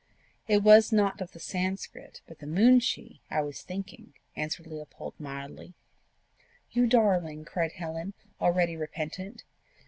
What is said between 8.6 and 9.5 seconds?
repentant.